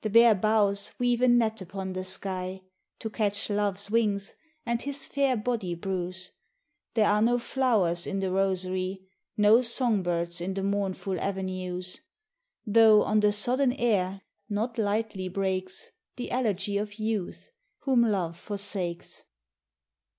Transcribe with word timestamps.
The 0.03 0.09
bare 0.09 0.33
boughs 0.33 0.89
weave 0.97 1.21
a 1.21 1.27
net 1.27 1.61
upon 1.61 1.93
the 1.93 2.03
sky 2.03 2.63
To 3.01 3.07
catch 3.11 3.51
Love's 3.51 3.91
wings 3.91 4.33
and 4.65 4.81
his 4.81 5.05
fair 5.05 5.37
body 5.37 5.75
bruise; 5.75 6.31
There 6.95 7.05
are 7.05 7.21
no 7.21 7.37
flowers 7.37 8.07
in 8.07 8.19
the 8.19 8.31
rosary 8.31 9.05
No 9.37 9.61
song 9.61 10.01
birds 10.01 10.41
in 10.41 10.55
the 10.55 10.63
mournful 10.63 11.19
avenues; 11.19 12.01
Though 12.65 13.03
on 13.03 13.19
the 13.19 13.31
sodden 13.31 13.73
air 13.73 14.21
not 14.49 14.79
lightly 14.79 15.27
breaks 15.29 15.91
The 16.15 16.31
elegy 16.31 16.79
of 16.79 16.95
Youth, 16.95 17.49
whom 17.81 18.01
love 18.01 18.35
forsakes. 18.39 19.25